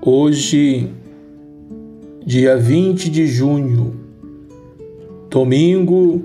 Hoje, 0.00 0.88
dia 2.24 2.56
20 2.56 3.10
de 3.10 3.26
junho, 3.26 3.96
domingo, 5.28 6.22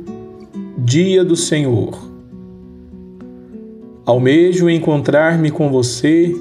dia 0.78 1.26
do 1.26 1.36
Senhor. 1.36 2.00
Almejo 4.06 4.70
encontrar-me 4.70 5.50
com 5.50 5.72
você 5.72 6.36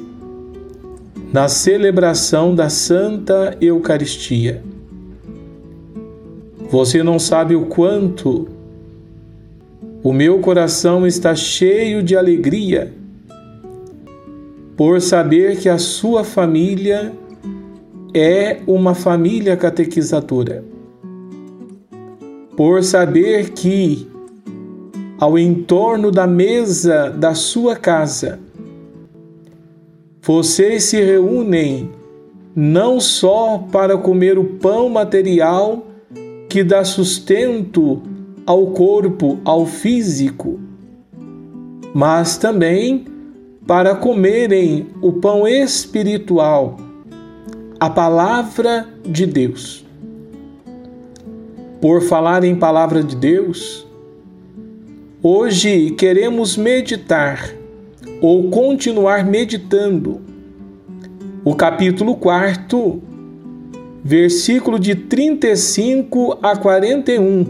na 1.33 1.49
celebração 1.49 2.55
da 2.55 2.69
Santa 2.69 3.57
Eucaristia. 3.63 4.63
Você 6.69 7.03
não 7.03 7.19
sabe 7.19 7.57
o 7.57 7.65
quanto 7.65 8.47
o 10.03 10.13
meu 10.13 10.39
coração 10.41 11.07
está 11.07 11.35
cheio 11.35 12.03
de 12.03 12.15
alegria 12.15 12.93
por 14.77 15.01
saber 15.01 15.57
que 15.59 15.69
a 15.71 15.79
sua 15.79 16.25
família 16.25 17.22
é 18.15 18.61
uma 18.67 18.95
família 18.95 19.57
catequizadora. 19.57 20.65
Por 22.57 22.83
saber 22.83 23.51
que, 23.51 24.07
ao 25.19 25.39
entorno 25.39 26.11
da 26.11 26.27
mesa 26.27 27.11
da 27.11 27.35
sua 27.35 27.77
casa, 27.77 28.39
vocês 30.21 30.85
se 30.85 31.03
reúnem 31.03 31.91
não 32.55 33.01
só 33.01 33.59
para 33.73 33.97
comer 33.97 34.39
o 34.39 34.45
pão 34.45 34.89
material 34.89 35.87
que 36.49 36.63
dá 36.63 36.85
sustento 36.85 38.03
ao 38.45 38.69
corpo, 38.69 39.41
ao 39.45 39.65
físico, 39.65 40.61
mas 41.95 42.37
também 42.37 43.07
para 43.67 43.95
comerem 43.95 44.87
o 45.01 45.15
pão 45.15 45.49
espiritual, 45.49 46.77
a 47.83 47.91
palavra 47.91 48.87
de 49.05 49.27
Deus. 49.27 49.85
Por 51.81 52.01
falar 52.01 52.45
em 52.45 52.55
palavra 52.55 53.03
de 53.03 53.17
Deus, 53.17 53.85
hoje 55.21 55.91
queremos 55.91 56.57
meditar 56.57 57.53
ou 58.21 58.49
continuar 58.51 59.27
meditando 59.27 60.21
o 61.45 61.57
capítulo 61.57 62.15
4, 62.15 63.03
versículo 64.05 64.79
de 64.79 64.95
35 64.95 66.39
a 66.41 66.55
41 66.55 67.45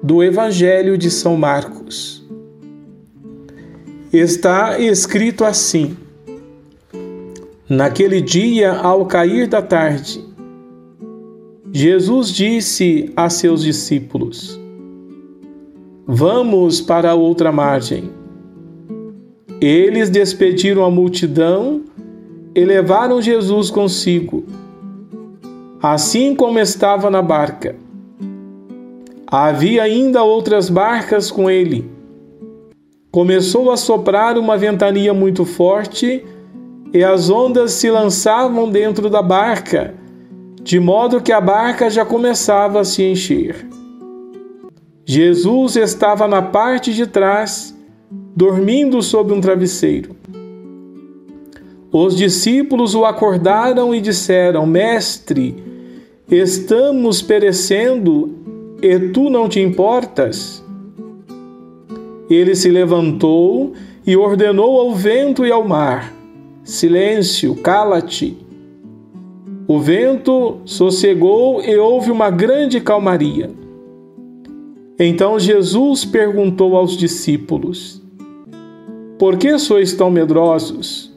do 0.00 0.22
Evangelho 0.22 0.96
de 0.96 1.10
São 1.10 1.36
Marcos. 1.36 2.24
Está 4.12 4.78
escrito 4.78 5.44
assim: 5.44 5.96
Naquele 7.68 8.22
dia, 8.22 8.72
ao 8.72 9.04
cair 9.04 9.46
da 9.46 9.60
tarde, 9.60 10.24
Jesus 11.70 12.30
disse 12.30 13.12
a 13.14 13.28
seus 13.28 13.62
discípulos: 13.62 14.58
Vamos 16.06 16.80
para 16.80 17.14
outra 17.14 17.52
margem. 17.52 18.10
Eles 19.60 20.08
despediram 20.08 20.82
a 20.82 20.90
multidão 20.90 21.82
e 22.54 22.64
levaram 22.64 23.20
Jesus 23.20 23.68
consigo, 23.68 24.46
assim 25.82 26.34
como 26.34 26.58
estava 26.58 27.10
na 27.10 27.20
barca. 27.20 27.76
Havia 29.26 29.82
ainda 29.82 30.22
outras 30.22 30.70
barcas 30.70 31.30
com 31.30 31.50
ele. 31.50 31.84
Começou 33.10 33.70
a 33.70 33.76
soprar 33.76 34.38
uma 34.38 34.56
ventania 34.56 35.12
muito 35.12 35.44
forte 35.44 36.24
e 36.92 37.04
as 37.04 37.28
ondas 37.28 37.72
se 37.72 37.90
lançavam 37.90 38.70
dentro 38.70 39.10
da 39.10 39.22
barca, 39.22 39.94
de 40.62 40.80
modo 40.80 41.20
que 41.20 41.32
a 41.32 41.40
barca 41.40 41.90
já 41.90 42.04
começava 42.04 42.80
a 42.80 42.84
se 42.84 43.02
encher. 43.02 43.66
Jesus 45.04 45.76
estava 45.76 46.28
na 46.28 46.42
parte 46.42 46.92
de 46.92 47.06
trás, 47.06 47.74
dormindo 48.36 49.00
sob 49.02 49.32
um 49.32 49.40
travesseiro. 49.40 50.14
Os 51.90 52.14
discípulos 52.14 52.94
o 52.94 53.06
acordaram 53.06 53.94
e 53.94 54.00
disseram: 54.00 54.66
Mestre, 54.66 55.56
estamos 56.30 57.22
perecendo 57.22 58.34
e 58.82 58.98
tu 59.08 59.30
não 59.30 59.48
te 59.48 59.60
importas? 59.60 60.62
Ele 62.28 62.54
se 62.54 62.70
levantou 62.70 63.72
e 64.06 64.14
ordenou 64.14 64.78
ao 64.78 64.94
vento 64.94 65.46
e 65.46 65.50
ao 65.50 65.66
mar: 65.66 66.12
Silêncio, 66.68 67.54
cala-te. 67.54 68.36
O 69.66 69.78
vento 69.78 70.58
sossegou 70.66 71.62
e 71.62 71.74
houve 71.78 72.10
uma 72.10 72.28
grande 72.28 72.78
calmaria. 72.78 73.50
Então 74.98 75.38
Jesus 75.38 76.04
perguntou 76.04 76.76
aos 76.76 76.94
discípulos: 76.94 78.02
Por 79.18 79.38
que 79.38 79.58
sois 79.58 79.94
tão 79.94 80.10
medrosos? 80.10 81.10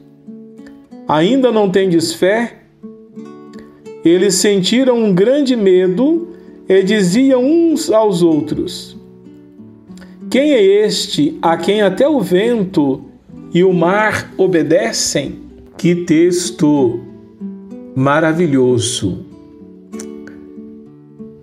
Ainda 1.06 1.52
não 1.52 1.68
tendes 1.68 2.14
fé? 2.14 2.62
Eles 4.02 4.36
sentiram 4.36 4.96
um 4.96 5.14
grande 5.14 5.54
medo 5.54 6.28
e 6.66 6.82
diziam 6.82 7.44
uns 7.44 7.90
aos 7.90 8.22
outros: 8.22 8.96
Quem 10.30 10.52
é 10.52 10.62
este 10.62 11.38
a 11.42 11.58
quem 11.58 11.82
até 11.82 12.08
o 12.08 12.20
vento 12.20 13.11
e 13.54 13.62
o 13.62 13.72
mar 13.72 14.32
obedecem? 14.36 15.40
Que 15.76 15.94
texto 15.94 17.00
maravilhoso! 17.94 19.26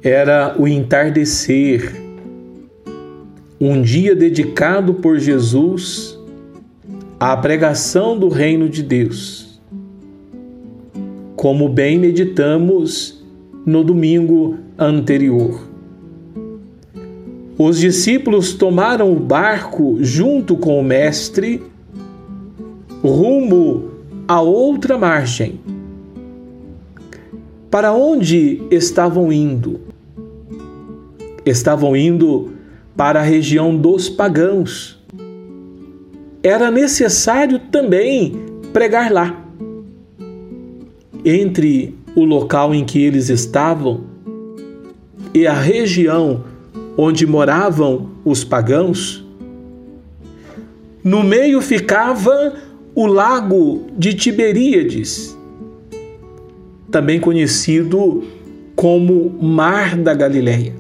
Era 0.02 0.56
o 0.58 0.68
entardecer, 0.68 1.94
um 3.60 3.82
dia 3.82 4.16
dedicado 4.16 4.94
por 4.94 5.20
Jesus 5.20 6.18
à 7.20 7.36
pregação 7.36 8.18
do 8.18 8.30
reino 8.30 8.70
de 8.70 8.82
Deus. 8.82 9.60
Como 11.36 11.68
bem 11.68 12.00
meditamos 12.00 13.22
no 13.66 13.84
domingo 13.84 14.58
anterior. 14.78 15.68
Os 17.58 17.78
discípulos 17.78 18.54
tomaram 18.54 19.12
o 19.12 19.20
barco 19.20 19.98
junto 20.00 20.56
com 20.56 20.80
o 20.80 20.84
Mestre 20.84 21.62
rumo 23.08 23.92
a 24.28 24.42
outra 24.42 24.98
margem. 24.98 25.60
Para 27.72 27.94
onde 27.94 28.62
estavam 28.72 29.32
indo? 29.32 29.80
Estavam 31.46 31.96
indo 31.96 32.52
para 32.96 33.20
a 33.20 33.24
região 33.24 33.76
dos 33.76 34.10
pagãos. 34.10 35.00
Era 36.44 36.70
necessário 36.72 37.60
também 37.72 38.34
pregar 38.74 39.12
lá. 39.12 39.46
Entre 41.24 41.96
o 42.16 42.26
local 42.26 42.74
em 42.74 42.84
que 42.84 43.02
eles 43.02 43.30
estavam 43.30 44.02
e 45.34 45.46
a 45.46 45.54
região 45.54 46.44
onde 46.98 47.26
moravam 47.26 48.10
os 48.26 48.44
pagãos, 48.44 49.24
no 51.04 51.24
meio 51.24 51.62
ficava 51.62 52.54
o 52.96 53.06
lago 53.06 53.88
de 53.98 54.14
Tiberíades, 54.14 55.38
também 56.92 57.20
conhecido 57.20 58.24
como 58.76 59.30
Mar 59.42 59.96
da 59.96 60.14
Galileia. 60.14 60.74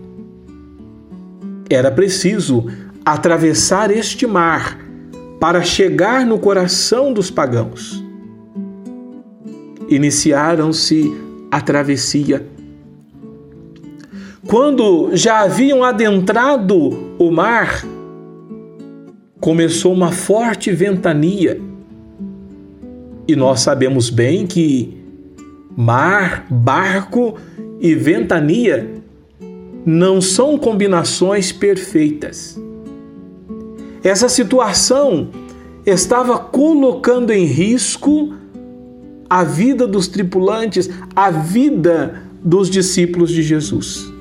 Era 1.69 1.91
preciso 1.91 2.65
atravessar 3.05 3.91
este 3.91 4.25
mar 4.25 4.79
para 5.39 5.61
chegar 5.61 6.25
no 6.25 6.39
coração 6.39 7.13
dos 7.13 7.29
pagãos. 7.29 8.03
Iniciaram-se 9.87 11.13
a 11.51 11.61
travessia. 11.61 12.45
Quando 14.47 15.11
já 15.13 15.41
haviam 15.41 15.83
adentrado 15.83 17.15
o 17.19 17.31
mar, 17.31 17.85
começou 19.39 19.93
uma 19.93 20.11
forte 20.11 20.71
ventania 20.71 21.61
e 23.29 23.35
nós 23.35 23.59
sabemos 23.59 24.09
bem 24.09 24.47
que 24.47 24.97
mar, 25.77 26.47
barco 26.49 27.35
e 27.79 27.93
ventania 27.93 28.89
não 29.85 30.19
são 30.19 30.57
combinações 30.57 31.51
perfeitas. 31.51 32.59
Essa 34.03 34.27
situação 34.27 35.29
estava 35.85 36.39
colocando 36.39 37.31
em 37.31 37.45
risco 37.45 38.33
a 39.29 39.43
vida 39.43 39.85
dos 39.85 40.07
tripulantes, 40.07 40.89
a 41.15 41.29
vida 41.29 42.23
dos 42.43 42.67
discípulos 42.67 43.29
de 43.29 43.43
Jesus. 43.43 44.11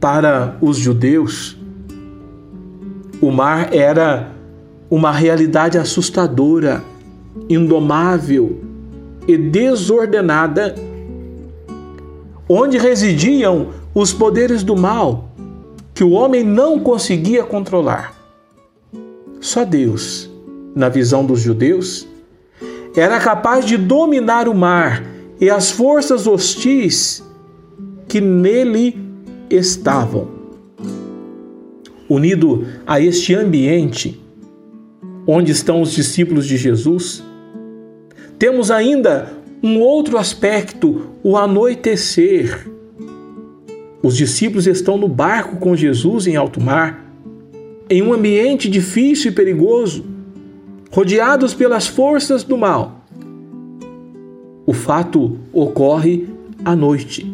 Para 0.00 0.56
os 0.62 0.78
judeus, 0.78 1.58
o 3.20 3.30
mar 3.30 3.74
era 3.74 4.32
uma 4.88 5.12
realidade 5.12 5.76
assustadora 5.76 6.82
indomável, 7.48 8.60
e 9.26 9.36
desordenada, 9.36 10.74
onde 12.48 12.78
residiam 12.78 13.68
os 13.94 14.12
poderes 14.12 14.62
do 14.62 14.76
mal 14.76 15.30
que 15.94 16.02
o 16.02 16.10
homem 16.10 16.42
não 16.42 16.78
conseguia 16.78 17.44
controlar. 17.44 18.14
Só 19.40 19.64
Deus, 19.64 20.30
na 20.74 20.88
visão 20.88 21.24
dos 21.24 21.40
judeus, 21.40 22.06
era 22.96 23.18
capaz 23.20 23.64
de 23.64 23.76
dominar 23.76 24.48
o 24.48 24.54
mar 24.54 25.04
e 25.40 25.50
as 25.50 25.70
forças 25.70 26.26
hostis 26.26 27.22
que 28.08 28.20
nele 28.20 28.98
estavam. 29.50 30.28
Unido 32.08 32.66
a 32.86 33.00
este 33.00 33.34
ambiente 33.34 34.21
onde 35.26 35.52
estão 35.52 35.80
os 35.80 35.92
discípulos 35.92 36.46
de 36.46 36.56
Jesus, 36.56 37.22
temos 38.38 38.70
ainda 38.70 39.32
um 39.62 39.78
outro 39.78 40.18
aspecto, 40.18 41.06
o 41.22 41.36
anoitecer. 41.36 42.68
Os 44.02 44.16
discípulos 44.16 44.66
estão 44.66 44.98
no 44.98 45.06
barco 45.06 45.56
com 45.56 45.76
Jesus 45.76 46.26
em 46.26 46.34
alto 46.34 46.60
mar, 46.60 47.06
em 47.88 48.02
um 48.02 48.12
ambiente 48.12 48.68
difícil 48.68 49.30
e 49.30 49.34
perigoso, 49.34 50.04
rodeados 50.90 51.54
pelas 51.54 51.86
forças 51.86 52.42
do 52.42 52.58
mal. 52.58 53.04
O 54.66 54.72
fato 54.72 55.38
ocorre 55.52 56.28
à 56.64 56.74
noite. 56.74 57.32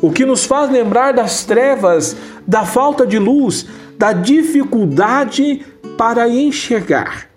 O 0.00 0.12
que 0.12 0.24
nos 0.24 0.44
faz 0.44 0.70
lembrar 0.70 1.12
das 1.12 1.44
trevas, 1.44 2.16
da 2.46 2.64
falta 2.64 3.06
de 3.06 3.18
luz, 3.18 3.66
da 3.98 4.12
dificuldade 4.12 5.62
para 5.96 6.28
enxergar. 6.28 7.30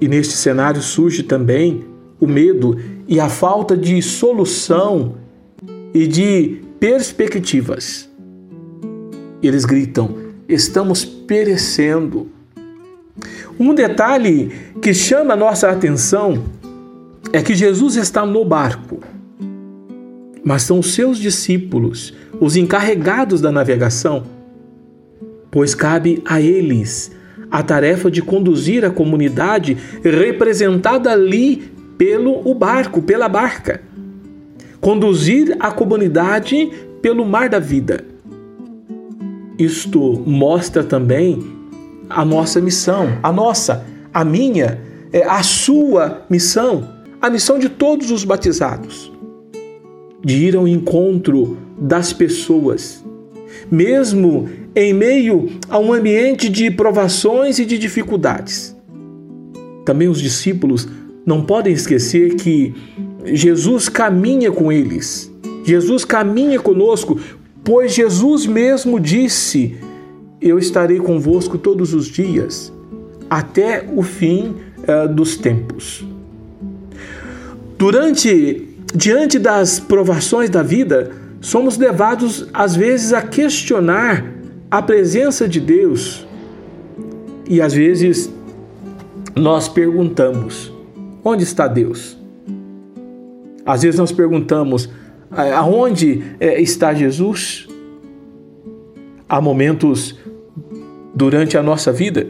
E 0.00 0.08
neste 0.08 0.34
cenário 0.34 0.80
surge 0.80 1.22
também 1.22 1.84
o 2.18 2.26
medo 2.26 2.76
e 3.06 3.18
a 3.18 3.28
falta 3.28 3.76
de 3.76 4.00
solução 4.00 5.16
e 5.92 6.06
de 6.06 6.62
perspectivas. 6.78 8.08
Eles 9.42 9.64
gritam: 9.64 10.16
estamos 10.48 11.04
perecendo. 11.04 12.28
Um 13.58 13.74
detalhe 13.74 14.52
que 14.80 14.94
chama 14.94 15.34
a 15.34 15.36
nossa 15.36 15.68
atenção 15.68 16.44
é 17.32 17.42
que 17.42 17.54
Jesus 17.54 17.96
está 17.96 18.24
no 18.24 18.44
barco, 18.44 19.00
mas 20.42 20.62
são 20.62 20.82
seus 20.82 21.18
discípulos, 21.18 22.14
os 22.40 22.56
encarregados 22.56 23.40
da 23.40 23.52
navegação, 23.52 24.24
pois 25.50 25.74
cabe 25.74 26.22
a 26.24 26.40
eles 26.40 27.10
a 27.50 27.62
tarefa 27.62 28.10
de 28.10 28.22
conduzir 28.22 28.84
a 28.84 28.90
comunidade 28.90 29.76
representada 30.02 31.10
ali 31.10 31.72
pelo 31.98 32.48
o 32.48 32.54
barco, 32.54 33.02
pela 33.02 33.28
barca. 33.28 33.82
Conduzir 34.80 35.56
a 35.58 35.70
comunidade 35.70 36.70
pelo 37.02 37.26
mar 37.26 37.48
da 37.48 37.58
vida. 37.58 38.04
Isto 39.58 40.22
mostra 40.24 40.84
também 40.84 41.44
a 42.08 42.24
nossa 42.24 42.60
missão, 42.60 43.18
a 43.22 43.32
nossa, 43.32 43.84
a 44.14 44.24
minha, 44.24 44.80
é 45.12 45.24
a 45.24 45.42
sua 45.42 46.22
missão, 46.30 46.88
a 47.20 47.28
missão 47.28 47.58
de 47.58 47.68
todos 47.68 48.10
os 48.10 48.24
batizados, 48.24 49.12
de 50.24 50.46
ir 50.46 50.56
ao 50.56 50.66
encontro 50.66 51.58
das 51.78 52.12
pessoas, 52.12 53.04
mesmo 53.70 54.48
em 54.74 54.92
meio 54.92 55.48
a 55.68 55.78
um 55.78 55.92
ambiente 55.92 56.48
de 56.48 56.70
provações 56.70 57.58
e 57.58 57.64
de 57.64 57.78
dificuldades. 57.78 58.76
Também 59.84 60.08
os 60.08 60.20
discípulos 60.20 60.88
não 61.24 61.42
podem 61.42 61.72
esquecer 61.72 62.34
que 62.36 62.74
Jesus 63.24 63.88
caminha 63.88 64.50
com 64.50 64.70
eles. 64.70 65.30
Jesus 65.64 66.04
caminha 66.04 66.58
conosco, 66.58 67.20
pois 67.62 67.92
Jesus 67.92 68.46
mesmo 68.46 68.98
disse: 68.98 69.76
Eu 70.40 70.58
estarei 70.58 70.98
convosco 70.98 71.58
todos 71.58 71.92
os 71.92 72.06
dias, 72.06 72.72
até 73.28 73.86
o 73.94 74.02
fim 74.02 74.54
uh, 74.78 75.12
dos 75.12 75.36
tempos. 75.36 76.04
Durante, 77.78 78.68
diante 78.94 79.38
das 79.38 79.80
provações 79.80 80.50
da 80.50 80.62
vida, 80.62 81.12
somos 81.40 81.76
levados 81.78 82.48
às 82.52 82.76
vezes 82.76 83.12
a 83.12 83.22
questionar 83.22 84.24
a 84.70 84.80
presença 84.82 85.48
de 85.48 85.58
Deus 85.58 86.26
e 87.48 87.60
às 87.60 87.72
vezes 87.72 88.32
nós 89.34 89.68
perguntamos: 89.68 90.72
onde 91.24 91.42
está 91.42 91.66
Deus? 91.66 92.16
Às 93.64 93.82
vezes 93.82 93.98
nós 93.98 94.12
perguntamos: 94.12 94.88
aonde 95.56 96.22
é, 96.38 96.60
está 96.60 96.94
Jesus? 96.94 97.66
Há 99.28 99.40
momentos 99.40 100.18
durante 101.14 101.56
a 101.56 101.62
nossa 101.62 101.92
vida 101.92 102.28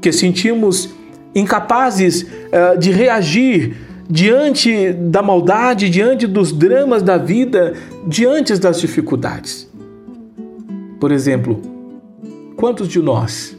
que 0.00 0.12
sentimos 0.12 0.94
incapazes 1.34 2.26
é, 2.52 2.76
de 2.76 2.90
reagir 2.90 3.76
diante 4.08 4.92
da 4.92 5.22
maldade, 5.22 5.88
diante 5.88 6.26
dos 6.26 6.52
dramas 6.52 7.02
da 7.02 7.16
vida, 7.16 7.74
diante 8.06 8.56
das 8.58 8.80
dificuldades. 8.80 9.70
Por 11.00 11.10
exemplo, 11.10 11.60
quantos 12.56 12.88
de 12.88 13.00
nós 13.00 13.56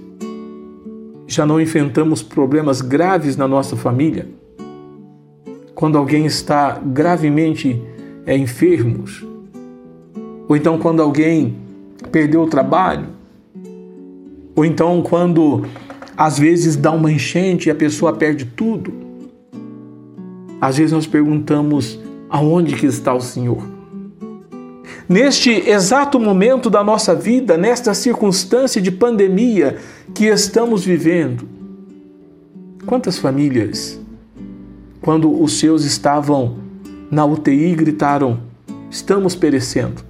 já 1.27 1.45
não 1.45 1.59
enfrentamos 1.59 2.21
problemas 2.21 2.81
graves 2.81 3.35
na 3.35 3.47
nossa 3.47 3.75
família? 3.75 4.27
Quando 5.73 5.97
alguém 5.97 6.25
está 6.25 6.79
gravemente 6.85 7.81
é, 8.25 8.37
enfermo, 8.37 9.03
ou 10.47 10.55
então 10.55 10.77
quando 10.77 11.01
alguém 11.01 11.55
perdeu 12.11 12.43
o 12.43 12.47
trabalho, 12.47 13.07
ou 14.55 14.63
então 14.63 15.01
quando 15.01 15.65
às 16.15 16.39
vezes 16.39 16.75
dá 16.75 16.91
uma 16.91 17.11
enchente 17.11 17.67
e 17.67 17.71
a 17.71 17.75
pessoa 17.75 18.13
perde 18.13 18.45
tudo. 18.45 19.04
Às 20.65 20.77
vezes 20.77 20.91
nós 20.91 21.05
perguntamos 21.05 21.99
aonde 22.27 22.75
que 22.75 22.87
está 22.87 23.13
o 23.13 23.21
Senhor? 23.21 23.63
neste 25.07 25.51
exato 25.51 26.19
momento 26.19 26.67
da 26.67 26.83
nossa 26.83 27.13
vida, 27.13 27.55
nesta 27.55 27.93
circunstância 27.93 28.81
de 28.81 28.89
pandemia 28.89 29.77
que 30.15 30.25
estamos 30.25 30.83
vivendo. 30.83 31.47
Quantas 32.87 33.19
famílias, 33.19 33.99
quando 35.03 35.39
os 35.39 35.59
seus 35.59 35.85
estavam 35.85 36.57
na 37.11 37.23
UTI, 37.23 37.75
gritaram: 37.75 38.39
estamos 38.89 39.35
perecendo? 39.35 40.03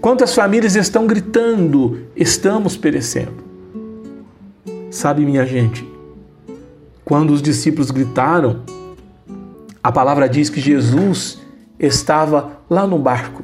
Quantas 0.00 0.34
famílias 0.34 0.74
estão 0.74 1.06
gritando: 1.06 2.06
estamos 2.16 2.78
perecendo? 2.78 3.44
Sabe, 4.90 5.26
minha 5.26 5.44
gente, 5.44 5.86
quando 7.04 7.34
os 7.34 7.42
discípulos 7.42 7.90
gritaram, 7.90 8.62
a 9.82 9.90
palavra 9.90 10.28
diz 10.28 10.50
que 10.50 10.60
Jesus 10.60 11.40
estava 11.78 12.58
lá 12.68 12.86
no 12.86 12.98
barco 12.98 13.42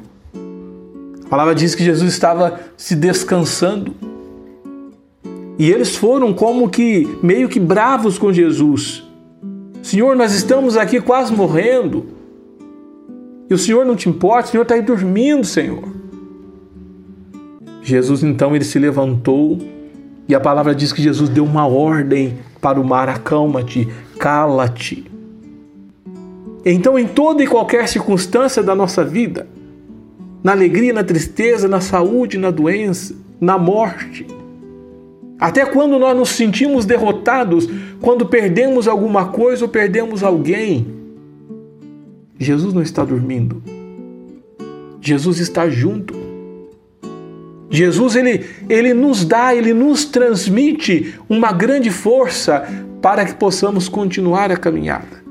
a 1.27 1.29
palavra 1.29 1.53
diz 1.53 1.75
que 1.75 1.83
Jesus 1.83 2.13
estava 2.13 2.57
se 2.77 2.95
descansando. 2.95 3.93
E 5.59 5.69
eles 5.69 5.93
foram 5.93 6.33
como 6.33 6.69
que 6.69 7.05
meio 7.21 7.49
que 7.49 7.59
bravos 7.59 8.17
com 8.17 8.31
Jesus. 8.31 9.03
Senhor, 9.83 10.15
nós 10.15 10.33
estamos 10.33 10.77
aqui 10.77 11.01
quase 11.01 11.33
morrendo. 11.33 12.05
E 13.49 13.53
o 13.53 13.57
Senhor 13.57 13.85
não 13.85 13.93
te 13.93 14.07
importa, 14.07 14.47
o 14.47 14.51
Senhor 14.51 14.63
está 14.63 14.75
aí 14.75 14.81
dormindo, 14.81 15.45
Senhor. 15.45 15.83
Jesus 17.81 18.23
então 18.23 18.55
ele 18.55 18.63
se 18.63 18.79
levantou 18.79 19.59
e 20.29 20.35
a 20.35 20.39
palavra 20.39 20.73
diz 20.73 20.93
que 20.93 21.01
Jesus 21.01 21.27
deu 21.27 21.43
uma 21.43 21.67
ordem 21.67 22.37
para 22.61 22.79
o 22.79 22.85
mar: 22.85 23.09
acalma-te, 23.09 23.85
cala-te. 24.17 25.16
Então, 26.71 26.97
em 26.97 27.07
toda 27.07 27.43
e 27.43 27.47
qualquer 27.47 27.87
circunstância 27.87 28.61
da 28.61 28.75
nossa 28.75 29.03
vida, 29.03 29.47
na 30.43 30.51
alegria, 30.51 30.93
na 30.93 31.03
tristeza, 31.03 31.67
na 31.67 31.81
saúde, 31.81 32.37
na 32.37 32.51
doença, 32.51 33.15
na 33.39 33.57
morte. 33.57 34.25
Até 35.39 35.65
quando 35.65 35.99
nós 35.99 36.17
nos 36.17 36.29
sentimos 36.29 36.85
derrotados, 36.85 37.69
quando 38.01 38.25
perdemos 38.25 38.87
alguma 38.87 39.27
coisa 39.27 39.65
ou 39.65 39.69
perdemos 39.69 40.23
alguém, 40.23 40.87
Jesus 42.39 42.73
não 42.73 42.81
está 42.81 43.03
dormindo. 43.03 43.61
Jesus 44.99 45.39
está 45.39 45.69
junto. 45.69 46.13
Jesus 47.69 48.15
ele, 48.15 48.45
ele 48.69 48.93
nos 48.93 49.25
dá, 49.25 49.53
ele 49.53 49.73
nos 49.73 50.05
transmite 50.05 51.15
uma 51.29 51.51
grande 51.51 51.91
força 51.91 52.67
para 53.01 53.25
que 53.25 53.35
possamos 53.35 53.87
continuar 53.87 54.51
a 54.51 54.57
caminhada, 54.57 55.23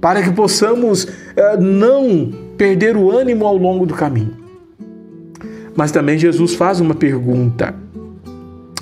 para 0.00 0.22
que 0.22 0.30
possamos 0.32 1.04
uh, 1.04 1.60
não 1.60 2.32
perder 2.56 2.96
o 2.96 3.10
ânimo 3.10 3.46
ao 3.46 3.56
longo 3.56 3.84
do 3.84 3.94
caminho. 3.94 4.36
Mas 5.76 5.92
também 5.92 6.18
Jesus 6.18 6.54
faz 6.54 6.80
uma 6.80 6.94
pergunta. 6.94 7.74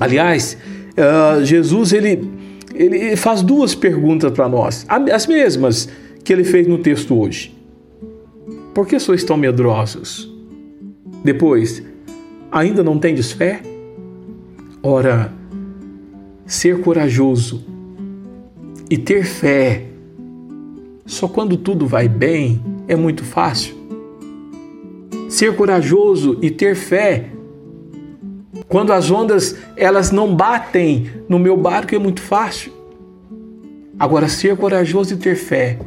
Aliás, 0.00 0.56
uh, 0.96 1.44
Jesus 1.44 1.92
ele, 1.92 2.30
ele 2.74 3.16
faz 3.16 3.42
duas 3.42 3.74
perguntas 3.74 4.30
para 4.32 4.48
nós, 4.48 4.86
as 4.88 5.26
mesmas 5.26 5.88
que 6.24 6.32
ele 6.32 6.44
fez 6.44 6.66
no 6.66 6.78
texto 6.78 7.18
hoje. 7.18 7.56
Por 8.74 8.86
que 8.86 8.98
sois 8.98 9.24
tão 9.24 9.36
medrosos? 9.36 10.32
Depois, 11.24 11.82
ainda 12.52 12.84
não 12.84 12.98
tendes 12.98 13.32
fé? 13.32 13.60
Ora, 14.82 15.32
ser 16.46 16.80
corajoso 16.80 17.64
e 18.88 18.96
ter 18.96 19.24
fé 19.24 19.87
só 21.08 21.26
quando 21.26 21.56
tudo 21.56 21.86
vai 21.86 22.06
bem 22.06 22.62
é 22.86 22.94
muito 22.94 23.24
fácil. 23.24 23.74
Ser 25.28 25.56
corajoso 25.56 26.38
e 26.42 26.50
ter 26.50 26.76
fé 26.76 27.30
quando 28.68 28.92
as 28.92 29.10
ondas 29.10 29.56
elas 29.74 30.10
não 30.10 30.36
batem 30.36 31.10
no 31.26 31.38
meu 31.38 31.56
barco 31.56 31.94
é 31.94 31.98
muito 31.98 32.20
fácil. 32.20 32.72
Agora 33.98 34.28
ser 34.28 34.54
corajoso 34.56 35.14
e 35.14 35.16
ter 35.16 35.34
fé 35.34 35.78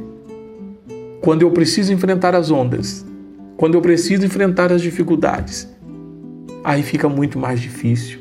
quando 1.22 1.44
eu 1.44 1.52
preciso 1.52 1.94
enfrentar 1.94 2.34
as 2.34 2.50
ondas, 2.50 3.06
quando 3.58 3.76
eu 3.76 3.82
preciso 3.82 4.26
enfrentar 4.26 4.72
as 4.72 4.82
dificuldades, 4.82 5.70
aí 6.64 6.82
fica 6.82 7.08
muito 7.08 7.38
mais 7.38 7.62
difícil. 7.62 8.20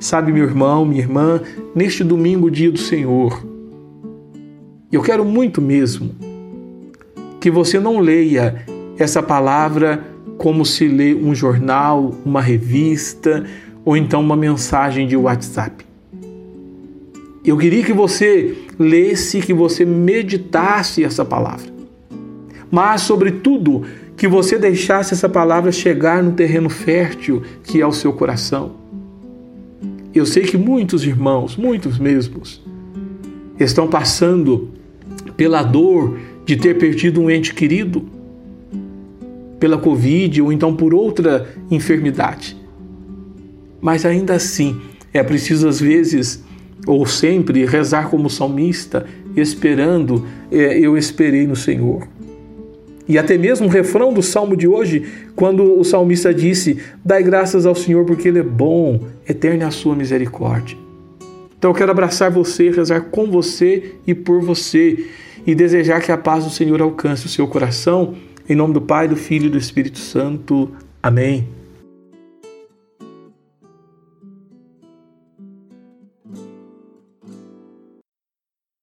Sabe, 0.00 0.32
meu 0.32 0.42
irmão, 0.42 0.84
minha 0.84 1.00
irmã, 1.00 1.40
neste 1.72 2.02
domingo, 2.02 2.50
dia 2.50 2.72
do 2.72 2.78
Senhor, 2.78 3.51
eu 4.92 5.02
quero 5.02 5.24
muito 5.24 5.62
mesmo 5.62 6.14
que 7.40 7.50
você 7.50 7.80
não 7.80 7.98
leia 7.98 8.64
essa 8.98 9.22
palavra 9.22 10.04
como 10.36 10.66
se 10.66 10.86
lê 10.86 11.14
um 11.14 11.34
jornal, 11.34 12.14
uma 12.24 12.42
revista 12.42 13.44
ou 13.84 13.96
então 13.96 14.20
uma 14.20 14.36
mensagem 14.36 15.06
de 15.06 15.16
WhatsApp. 15.16 15.84
Eu 17.44 17.56
queria 17.56 17.82
que 17.82 17.92
você 17.92 18.56
lesse, 18.78 19.40
que 19.40 19.52
você 19.52 19.84
meditasse 19.84 21.02
essa 21.02 21.24
palavra. 21.24 21.72
Mas, 22.70 23.00
sobretudo, 23.00 23.82
que 24.16 24.28
você 24.28 24.58
deixasse 24.58 25.14
essa 25.14 25.28
palavra 25.28 25.72
chegar 25.72 26.22
no 26.22 26.32
terreno 26.32 26.68
fértil 26.68 27.42
que 27.64 27.80
é 27.80 27.86
o 27.86 27.92
seu 27.92 28.12
coração. 28.12 28.76
Eu 30.14 30.26
sei 30.26 30.44
que 30.44 30.56
muitos 30.56 31.04
irmãos, 31.04 31.56
muitos 31.56 31.98
mesmos, 31.98 32.62
estão 33.58 33.88
passando 33.88 34.71
pela 35.42 35.64
dor 35.64 36.20
de 36.46 36.54
ter 36.54 36.78
perdido 36.78 37.20
um 37.20 37.28
ente 37.28 37.52
querido 37.52 38.04
pela 39.58 39.76
Covid 39.76 40.40
ou 40.40 40.52
então 40.52 40.76
por 40.76 40.94
outra 40.94 41.48
enfermidade. 41.68 42.56
Mas 43.80 44.06
ainda 44.06 44.34
assim, 44.34 44.80
é 45.12 45.20
preciso 45.20 45.66
às 45.66 45.80
vezes 45.80 46.44
ou 46.86 47.04
sempre 47.06 47.66
rezar 47.66 48.08
como 48.08 48.30
salmista, 48.30 49.04
esperando, 49.36 50.24
é, 50.48 50.78
eu 50.78 50.96
esperei 50.96 51.44
no 51.44 51.56
Senhor. 51.56 52.06
E 53.08 53.18
até 53.18 53.36
mesmo 53.36 53.66
o 53.66 53.68
refrão 53.68 54.12
do 54.12 54.22
salmo 54.22 54.56
de 54.56 54.68
hoje, 54.68 55.02
quando 55.34 55.76
o 55.76 55.82
salmista 55.82 56.32
disse: 56.32 56.78
Dai 57.04 57.24
graças 57.24 57.66
ao 57.66 57.74
Senhor 57.74 58.04
porque 58.04 58.28
Ele 58.28 58.38
é 58.38 58.44
bom, 58.44 59.08
eterna 59.28 59.64
é 59.64 59.66
a 59.66 59.72
sua 59.72 59.96
misericórdia. 59.96 60.78
Então 61.58 61.72
eu 61.72 61.74
quero 61.74 61.90
abraçar 61.90 62.30
você, 62.30 62.70
rezar 62.70 63.00
com 63.02 63.28
você 63.28 63.96
e 64.06 64.14
por 64.14 64.40
você, 64.40 65.04
e 65.46 65.54
desejar 65.54 66.00
que 66.00 66.12
a 66.12 66.18
paz 66.18 66.44
do 66.44 66.50
Senhor 66.50 66.80
alcance 66.80 67.26
o 67.26 67.28
seu 67.28 67.46
coração 67.46 68.14
em 68.48 68.54
nome 68.54 68.74
do 68.74 68.80
Pai, 68.80 69.08
do 69.08 69.16
Filho 69.16 69.46
e 69.46 69.50
do 69.50 69.58
Espírito 69.58 69.98
Santo. 69.98 70.70
Amém. 71.02 71.61